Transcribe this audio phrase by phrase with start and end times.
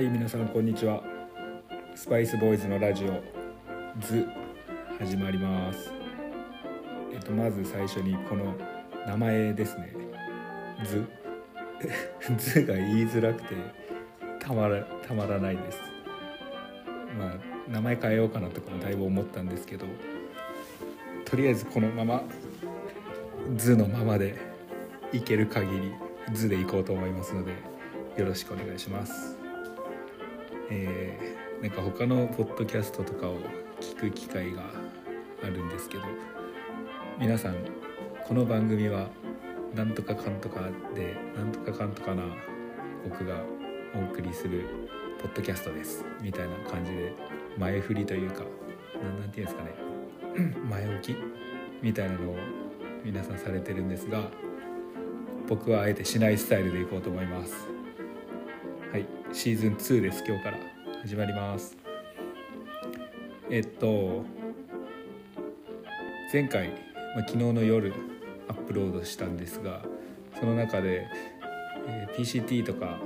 [0.00, 1.02] はい皆さんこんにちは。
[1.94, 3.22] スパイスボーイズのラジオ
[4.00, 4.26] ズ
[4.98, 5.92] 始まります。
[7.12, 8.54] えっとまず最初にこの
[9.06, 9.92] 名前ですね。
[10.86, 11.04] ズ。
[12.38, 13.54] ズが言いづらくて
[14.38, 15.78] たまらたまらないです。
[17.18, 19.84] まあ名前変えようかなとかもだいぶ思ったんですけど
[21.26, 22.22] とりあえずこのまま
[23.54, 24.34] 図のままで
[25.12, 25.92] いける限り
[26.32, 27.52] 図でいこうと思いますので
[28.16, 29.39] よろしくお願いします。
[30.70, 33.36] えー、なんか他のポッドキャストとかを
[33.80, 34.62] 聞く機会が
[35.42, 36.04] あるんですけど
[37.18, 37.56] 皆さん
[38.24, 39.08] この番組は
[39.74, 40.60] なんとかかんとか
[40.94, 42.22] でなんとかかんとかな
[43.02, 43.42] 僕が
[43.94, 44.64] お送りする
[45.20, 46.04] ポッドキャストです。
[46.22, 47.14] みたいな感じで
[47.58, 48.44] 前振りというか
[48.94, 49.70] 何て言うんですかね。
[50.70, 51.16] 前置き
[51.82, 52.36] みたいなのを
[53.04, 54.30] 皆さんされてるんですが
[55.48, 57.79] 僕はあえてしないスタイルでいこうと思います。
[58.92, 60.58] はいシーズン2です今日から。
[61.02, 61.76] 始まります。
[63.48, 64.24] えっと
[66.32, 66.76] 前回、まあ、
[67.20, 67.94] 昨日の夜
[68.48, 69.82] アップロードしたんですが
[70.40, 71.06] その中で、
[71.86, 72.98] えー、PCT とか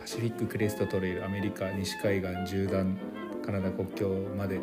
[0.00, 2.98] パシフィッククレストトレイルアメリカ西海岸縦断
[3.46, 4.58] カナダ国境まで、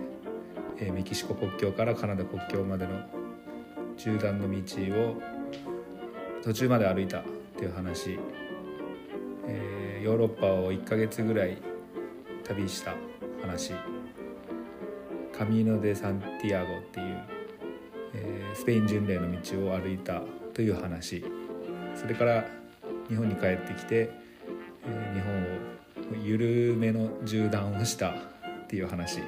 [0.78, 3.00] えー、メキシコ国境からカナダ国境までの
[3.98, 4.58] 縦断の道
[5.10, 5.22] を
[6.44, 7.24] 途中まで歩いたっ
[7.58, 8.20] ていう話、
[10.08, 11.58] ヨーロッパを1ヶ月ぐらい
[12.46, 12.96] 旅した
[13.42, 13.74] 話。
[15.38, 17.38] カミーノ・デ・サンティアゴっていう
[18.14, 20.22] えー、スペイン巡礼の道を歩いた
[20.54, 21.26] という話。
[21.94, 22.46] それから
[23.10, 24.10] 日本に帰ってきて、
[24.86, 28.16] えー、日本を緩めの縦断をしたっ
[28.70, 29.20] ていう話。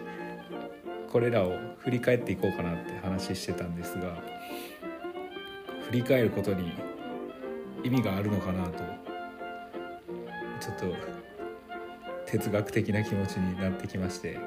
[1.11, 4.16] これらを振り返っていこうかなって話してたんですが
[5.88, 6.71] 振り返ることに
[7.83, 9.08] 意味があるのかなと
[10.59, 10.95] ちょっと
[12.25, 14.37] 哲学的な気持ちになってきまして。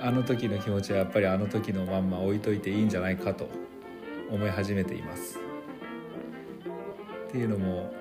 [0.00, 3.48] あの時の気持ちはやっぱりあの時のまんま置いといていいんじゃないかと
[4.30, 5.40] 思い始めています。
[7.28, 7.92] っていうのも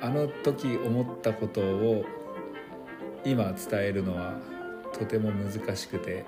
[0.00, 2.04] あの時思ったことを
[3.24, 4.34] 今伝えるのは
[4.92, 6.24] とても難しくて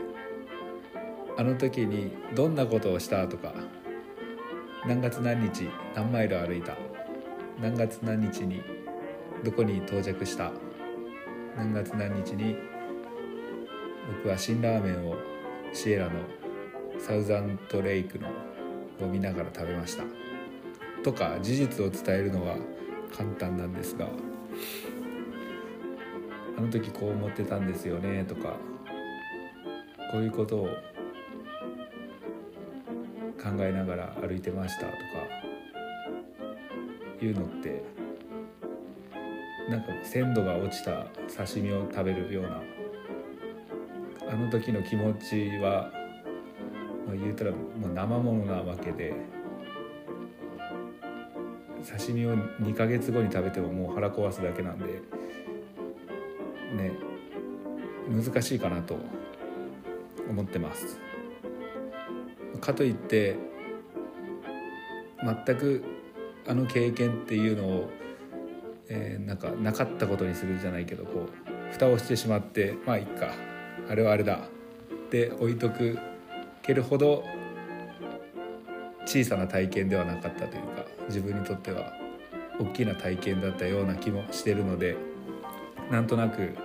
[1.39, 3.55] あの時にどんなことをしたとか
[4.87, 6.77] 何月何日何マイル歩いた
[7.61, 8.62] 何月何日に
[9.44, 10.50] どこに到着した？
[11.55, 12.56] 何月何日に？
[14.16, 15.16] 僕は辛ラーメンを
[15.72, 16.12] シエラの
[16.99, 18.28] サウザントレイクの
[19.03, 20.05] を見ながら食べました。
[21.03, 22.56] とか事実を伝えるのは
[23.15, 24.09] 簡単なんですが
[26.56, 28.56] あの時こう思ってたんですよねとか
[30.11, 30.69] こういうことを
[33.37, 34.97] 考えながら歩いてましたとか
[37.21, 37.84] いうのって
[39.69, 42.63] なんか鮮度が落ちた刺身を食べるような
[44.31, 45.91] あの時の気持ちは、
[47.07, 49.15] まあ、言うたらもう生ものなわけで
[51.99, 54.87] 刺身を2ヶ月後に食べてももう腹壊すだけなんで
[56.77, 56.93] ね
[58.09, 58.99] 難しいかなと
[60.29, 60.99] 思ってます。
[62.61, 63.37] かといって
[65.23, 65.85] 全く
[66.47, 67.91] あの経験っていうのを、
[68.89, 73.33] えー、なんかなかったことにするじゃないけどこう蓋をしてしまってまあいっか。
[73.89, 74.49] あれはあれだ。
[75.06, 75.99] って置いとく
[76.62, 77.25] けるほど
[79.06, 81.93] 小さな体験ではなかったというか自分にとっては
[82.59, 84.97] 大きな体験だったような気もしてるので
[85.91, 86.56] なんとなく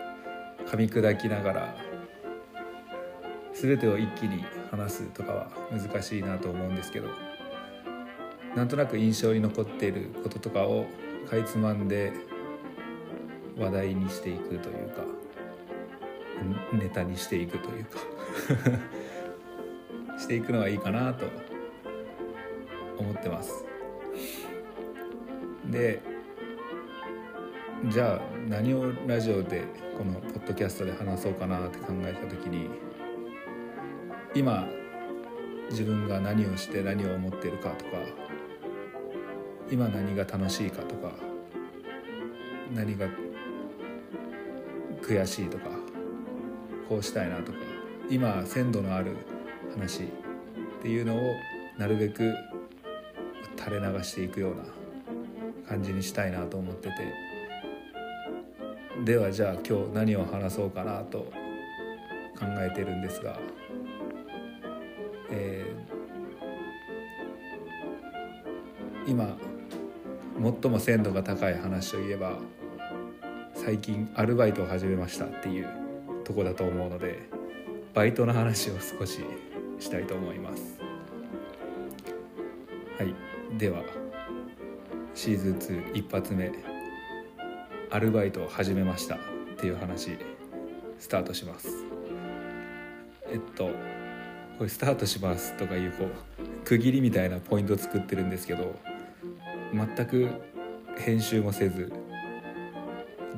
[0.65, 1.75] 噛み砕きながら
[3.53, 7.09] 全てを一気に話すとかは難しいなと思うんですけど
[8.55, 10.85] なんとなく印象に残っていることとかを
[11.27, 12.13] かいつまんで
[13.57, 15.03] 話題にしていくというか
[16.73, 17.99] ネタにしていくというか
[20.17, 21.25] していくのはいいかなと
[22.97, 23.65] 思ってます。
[25.69, 26.01] で
[27.85, 29.63] じゃあ何をラジオで
[29.97, 32.69] このポッドキャストで話そうかなって考えた時に
[34.35, 34.67] 今
[35.69, 37.91] 自分が何をして何を思っているかとか
[39.71, 41.11] 今何が楽しいかとか
[42.73, 43.07] 何が
[45.01, 45.65] 悔しいとか
[46.87, 47.57] こうしたいなとか
[48.09, 49.15] 今鮮度のある
[49.73, 50.05] 話っ
[50.81, 51.19] ていうのを
[51.77, 52.33] なるべく
[53.57, 54.63] 垂れ流していくような
[55.67, 57.29] 感じにしたいなと思ってて。
[59.05, 61.19] ではじゃあ今日何を話そうかなと
[62.37, 63.39] 考えてるんですが、
[65.31, 69.37] えー、今
[70.41, 72.37] 最も鮮度が高い話といえば
[73.53, 75.67] 最近アルバイトを始めましたっていう
[76.23, 77.19] とこだと思うので
[77.93, 79.19] バイトの話を少し
[79.79, 80.79] したいと思います。
[82.97, 83.13] はい。
[83.57, 83.83] では
[85.13, 86.51] シーズン2一発目
[87.89, 89.19] アルバイトを始めましたっ
[89.57, 90.17] ていう話
[90.99, 91.67] スタートします。
[93.29, 93.71] えっと
[94.57, 98.79] これスタートしますとかいうこう区切りみたいなポイントを作ってるんですけど
[99.73, 100.29] 全く
[100.97, 101.91] 編集もせず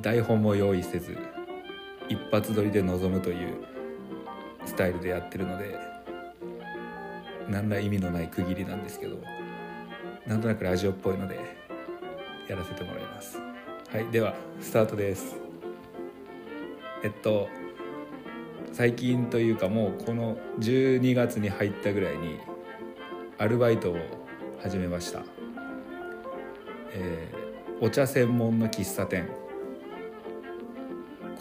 [0.00, 1.16] 台本も用意せず
[2.08, 3.64] 一発撮りで臨むという
[4.64, 5.78] スタイルでやってるので
[7.48, 9.16] 何ら意味のない区切りなんですけど
[10.26, 11.38] なんとなくラジオっぽいので
[12.48, 13.38] やらせてもらいます。
[13.90, 15.36] はいではスタートです。
[17.04, 17.48] えっと
[18.72, 22.38] 最近というかもうこの12月に入ったぐらいに
[23.38, 23.96] アルバイトを
[24.62, 25.24] 始めました、
[27.84, 29.26] お茶専門の喫茶店。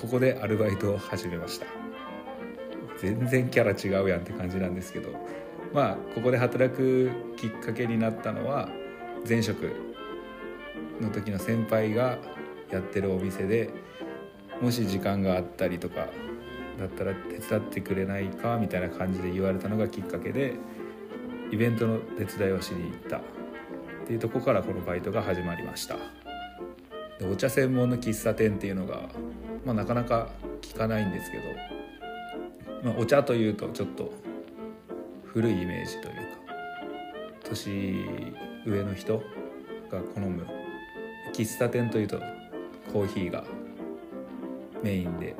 [0.02, 1.68] ここでアルバイトを始めました。
[2.98, 5.10] 全然キャラ違うやんって感じなんですけど。
[5.72, 8.70] まあここで働くきっかけになったのは
[9.30, 9.72] 前職
[11.00, 12.18] の時の先輩が
[12.72, 13.70] やってるお店で
[14.60, 16.08] もし時間があったりとか
[16.80, 20.56] だったら手伝ってくれないかみたいな感じで言われたのがきっかけで
[21.52, 23.18] イベントの手伝いをしに行った。
[23.18, 23.22] っ
[24.08, 26.21] ていうとこからこのバイトが始まりました。
[27.22, 29.08] でお茶専門の喫茶店っていうのが、
[29.64, 30.30] まあ、なかなか
[30.62, 31.44] 聞かないんですけど、
[32.84, 34.12] まあ、お茶というとちょっと
[35.26, 36.22] 古いイメージというか
[37.44, 38.06] 年
[38.66, 39.18] 上の人
[39.92, 40.48] が好む
[41.32, 42.20] 喫茶店というと
[42.92, 43.44] コーヒーが
[44.82, 45.36] メインで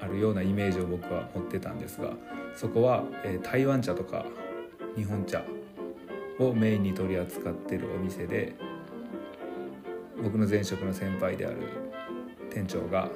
[0.00, 2.12] あるようなイメージを僕は持ってたんですが
[2.54, 4.24] そこは、え、台湾茶とか
[4.94, 5.42] 日本茶
[6.38, 8.54] をメインに取り扱ってるお店で
[10.24, 11.56] 僕の前職の先輩である
[12.50, 13.10] 店長が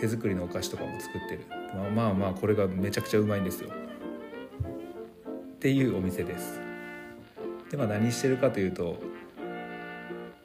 [0.00, 1.46] 手作りのお菓子とかも作ってる。
[1.74, 3.70] まあまあまあこれがめちゃくちゃうまいんですよ。
[3.70, 6.60] っていうお店です。
[7.70, 8.98] でまあ何してるかというと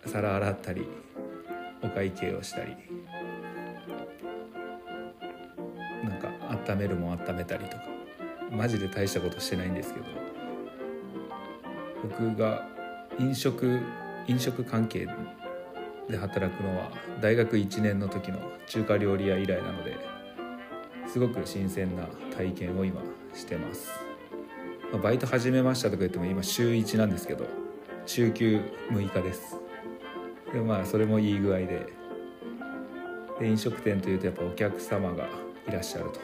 [0.05, 0.85] 皿洗ったり
[1.81, 2.75] お会計をしたり
[6.03, 6.29] なんか
[6.69, 7.83] 温めるもん温めたりとか。
[8.51, 10.05] マジで大したことしてないんですけど
[12.03, 12.67] 僕が
[13.17, 13.79] 飲食
[14.27, 15.07] 飲食関係
[16.11, 16.91] で働くのは
[17.21, 19.97] 大学1年の時の中華料理屋以来なので
[21.07, 22.03] すごく新鮮な
[22.35, 23.01] 体験を今
[23.33, 23.89] してます、
[24.91, 27.45] まあ、バイト始めましたとか言っても今週1なんですけど
[28.05, 29.57] 週休6日です。
[30.51, 31.87] でまあそれもいい具合で
[33.39, 35.29] で飲食店というとやっぱお客様が
[35.67, 36.19] いらっしゃると。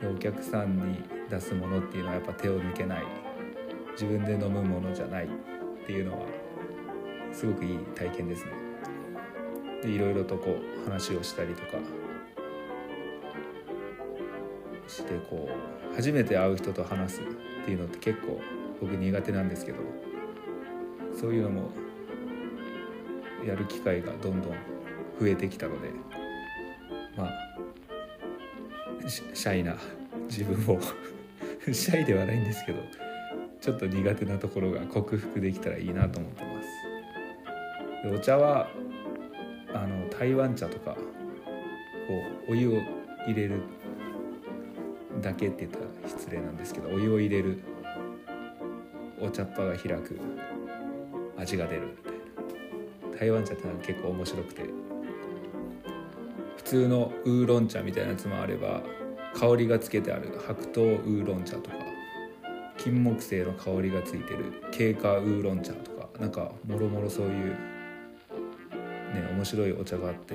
[0.00, 3.04] でお客さんに出すものっていうのはやっぱ手を抜けない。
[3.92, 5.28] 自分で飲むものじゃないっ
[5.86, 6.26] ていうのは
[7.34, 8.52] すごくいい体験ですね。
[9.82, 11.78] でいろいろとこう話をしたりとか
[14.86, 15.48] してこ
[15.92, 17.24] う初めて会う人と話すっ
[17.64, 18.40] ていうのって結構
[18.80, 19.78] 僕苦手なんですけど
[21.18, 21.70] そういうのも
[23.44, 24.52] やる機会がどんどん
[25.20, 25.90] 増えてきたので
[27.16, 27.30] まあ
[29.06, 29.76] シャイな
[30.28, 30.80] 自分を
[31.72, 32.78] シャイではないんですけど
[33.60, 36.53] ちょっと苦手なところが克服できたらいいなと思ってます。
[38.12, 38.68] お茶は
[39.72, 41.00] あの台湾茶とかこ
[42.48, 42.80] うお湯を
[43.26, 43.62] 入れる
[45.22, 47.62] だけって言ったら失礼なんですけどお湯を入れる
[49.20, 50.18] お茶っ葉が開く
[51.38, 52.12] 味が出るみたい
[53.12, 53.18] な。
[53.18, 54.62] 台湾茶ってのは結構面白くて
[56.56, 58.82] 普通のウーロン茶みたいなやつもあれば
[59.34, 60.38] 香りがつけてある。
[60.46, 61.76] 白桃ウーロン茶とか
[62.76, 67.56] 金木犀の香りがついてる経過ウーロン茶とかなんかもろもろそういう
[69.14, 70.34] ね面白いお茶があって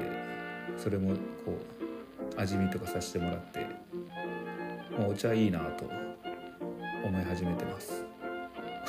[0.78, 1.14] それも
[1.46, 1.58] こ
[2.38, 3.66] う味見とかさせてもらって
[5.08, 5.86] お茶いいなと
[7.06, 8.06] 思い始めてます。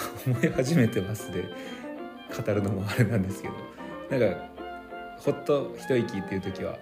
[0.26, 1.44] 思い始めてますで
[2.44, 3.54] 語るのもあれなんですけど
[4.10, 4.48] なんか
[5.18, 6.78] ほっと一息っていう時は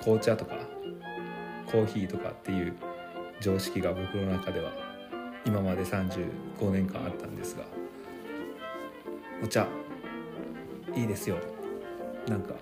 [0.00, 0.56] 紅茶とか
[1.66, 2.74] コーヒーとかっていう
[3.40, 4.72] 常識が僕の中では
[5.46, 7.64] 今まで35年間あったんですが
[9.42, 9.66] お茶
[10.94, 11.36] いいですよ。
[12.30, 12.54] なんか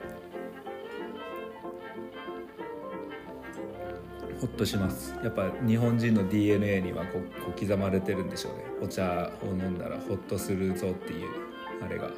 [4.40, 5.14] ほっとします。
[5.22, 8.64] やっぱ日本人の DNA にはこう刻まれてるんでしょうね。
[8.80, 11.28] お茶を飲んだらほっとするぞっていう
[11.84, 12.10] あれが。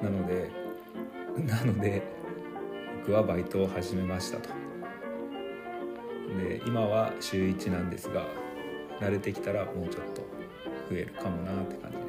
[0.00, 0.50] なので
[1.46, 2.02] なので
[3.00, 4.48] 僕はバイトを始めましたと。
[6.38, 8.26] で今は週1なんですが
[9.00, 10.22] 慣れてきたらもうちょっと
[10.88, 12.05] 増えるかもなって感じ。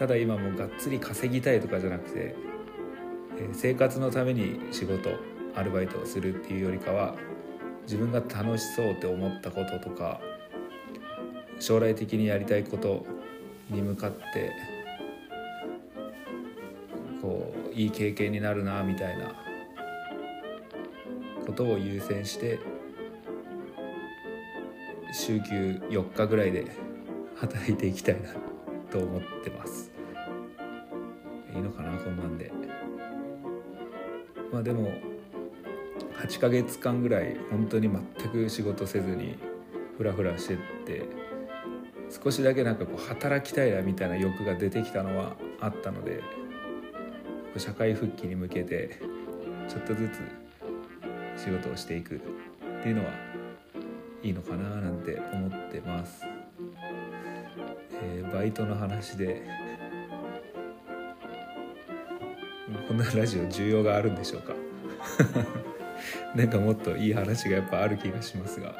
[0.00, 2.34] ただ今もがっつり稼ぎたいとかじゃなくて
[3.38, 5.10] え生活のために仕事
[5.54, 7.16] アルバイトをするっていうよりかは
[7.82, 10.22] 自分が楽しそうって思ったこととか
[11.58, 13.04] 将来的にやりたいこと
[13.68, 14.52] に向かって
[17.20, 19.34] こういい経験になるなみたいな
[21.44, 22.58] ことを優先して
[25.12, 26.64] 週休4日ぐらいで
[27.36, 28.30] 働いていきたいな
[28.90, 29.89] と思ってます。
[31.54, 32.50] いいのかなこんなんで。
[34.52, 34.92] まあでも
[36.18, 39.36] 8ヶ月間ぐらい本当に全く仕事せずに
[39.96, 41.02] フラフラしてって
[42.10, 46.22] 少しだけなんかこう働きたいなみたいな欲が出てきたのはあったので
[47.56, 49.00] 社会復帰に向けて
[49.68, 53.12] ちょっとずつ仕事をしていくっていうのは
[54.22, 56.22] いいのかななんて思ってます、
[58.02, 59.42] えー、バイトの話で
[62.90, 64.52] こんなラジオ需要があるんでしょうか？
[66.34, 68.74] なんかもっといい話がやっぱある気がしますが。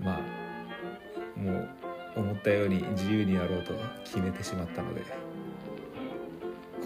[0.00, 1.68] まあもう
[2.16, 3.74] 思ったように自由にやろうと
[4.04, 5.02] 決めてしまったので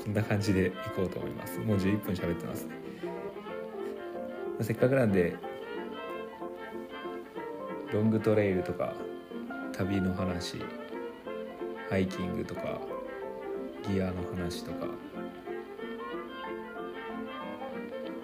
[0.02, 1.60] こんな感じでいこうと思います。
[1.60, 2.74] もう11分喋ってますね。
[4.62, 5.36] せっかくなんで
[7.92, 8.94] ロングトレイルとか
[9.72, 10.56] 旅の話
[11.88, 12.80] ハイキングとか
[13.88, 14.88] ギアの話とか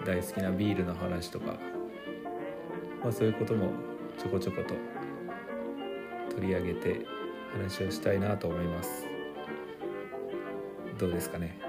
[0.07, 1.57] 大好きなビールの話とか、
[3.03, 3.71] まあ、そういうことも
[4.17, 4.73] ちょこちょこと
[6.33, 7.05] 取り上げて
[7.51, 9.05] 話をしたいなと思います。
[10.97, 11.59] どうですかね。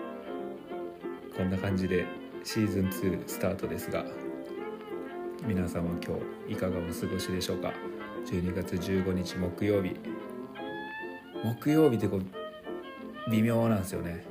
[1.36, 2.06] こんな感じで
[2.44, 4.04] シーズン2スタートですが
[5.44, 6.16] 皆さんは今
[6.46, 7.72] 日いかがお過ごしでしょうか。
[8.24, 9.96] 12月15日木曜日。
[11.42, 14.24] 木曜日ってこう微妙なんですよね。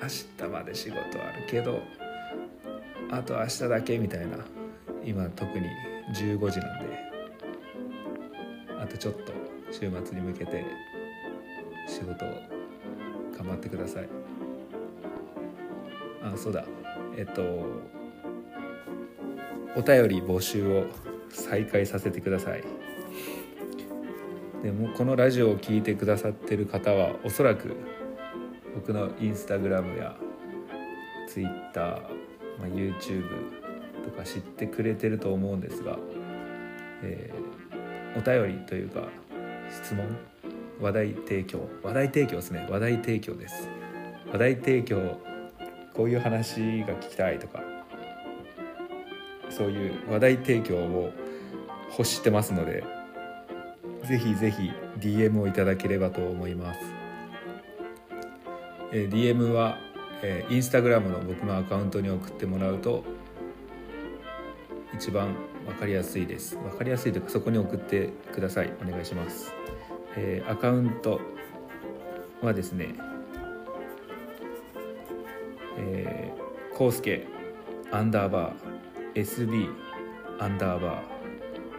[0.00, 1.82] 明日まで仕事あるけど
[3.10, 4.38] あと明日だけみたいな。
[5.04, 5.66] 今特に
[6.14, 7.04] 15時なんで。
[8.80, 9.32] あとちょっと
[9.70, 10.64] 週末に向けて
[11.88, 12.28] 仕事を
[13.36, 14.08] 頑張ってください。
[16.22, 16.64] あそうだ。
[17.16, 17.42] えっと
[19.76, 20.86] お便り募集を
[21.30, 22.64] 再開させてください。
[24.62, 27.76] でもこのラジオを聴いてくださってる方はおそらく
[28.74, 30.16] 僕のインスタグラムや
[31.28, 32.02] ツイッター、
[32.64, 33.24] まあ、YouTube
[34.04, 35.98] とか知ってくれてると思うんですが、
[37.02, 39.08] えー、お便りというか
[39.70, 40.06] 質問
[40.80, 42.66] 話題提供話題提供ですね。
[42.70, 43.68] 話題提供です。
[44.32, 45.20] 話題提供
[45.94, 47.62] こういう話が聞きたいとか
[49.48, 51.12] そういう話題提供を
[51.90, 52.82] 欲してますので
[54.02, 56.80] ぜひぜひ DM をいただければと思います、
[58.92, 59.78] えー、DM は、
[60.26, 63.04] えー、インスタグラムの僕のアカウントに送ってもらうと
[64.94, 66.56] 一番分かりやすいです。
[66.56, 68.72] 分かりやすいというかそこに送ってください。
[68.82, 69.52] お願いします、
[70.16, 71.20] えー、アカウント
[72.40, 72.94] はですね
[75.76, 77.26] えー、コウスケ
[77.90, 79.68] アンダーバー SB
[80.38, 81.02] アンダーバ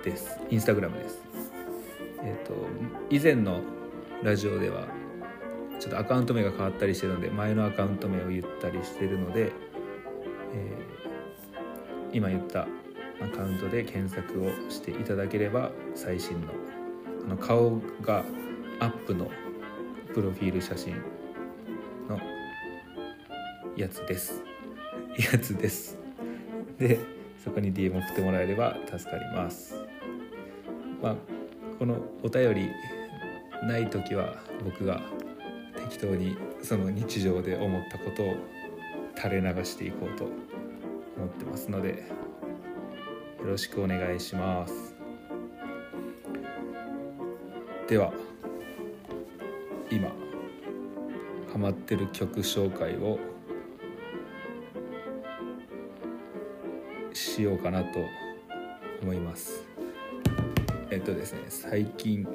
[0.02, 0.40] ーです。
[0.52, 1.20] インスタグラムです。
[2.22, 2.54] えっ、ー、と
[3.10, 3.62] 以前の
[4.22, 4.88] ラジオでは
[5.80, 9.52] ちょっとアカウント名が変わったりしてるので前のアカウント名を言ったりしてるので、
[10.54, 12.68] えー、今言った
[13.22, 16.48] アカウントで検索をしていただければ最新の
[17.26, 18.24] あの顔が
[18.80, 19.30] アップの
[20.14, 20.94] プロフィール写真
[22.08, 22.20] の
[23.76, 24.44] やつです。
[25.32, 25.98] やつです。
[26.78, 27.00] で
[27.44, 29.82] そこに DM 送ってもらえれば助かります。
[31.02, 31.16] まあ
[31.80, 32.70] このお便り
[33.64, 35.02] ない時は僕が
[35.86, 38.36] 適当にその日常で思ったことを
[39.16, 42.10] 垂れ流していこうと思ってますので
[43.40, 44.96] よろしくお願いします。
[47.88, 48.12] では
[49.92, 50.10] 今
[51.54, 53.20] ハマってる曲紹介を
[57.14, 58.00] しようかなと
[59.04, 59.64] 思います。
[60.90, 62.28] えっとですね最近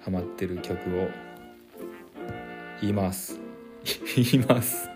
[0.00, 1.08] ハマってる曲を
[2.80, 3.40] 言います。
[4.16, 4.88] 言います。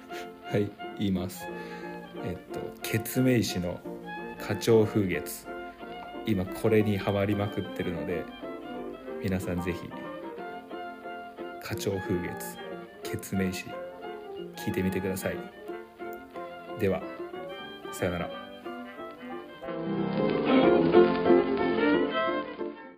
[0.44, 1.46] はい言います。
[2.24, 3.80] えっとケツメイシの
[4.38, 5.46] 花鳥風月。
[6.26, 8.22] 今これにハマりまくってるので
[9.22, 9.78] 皆さん是非
[11.62, 12.58] 花鳥風月
[13.02, 13.64] ケツメイシ
[14.56, 15.36] 聞いてみてください。
[16.78, 17.02] では
[17.92, 18.37] さよなら。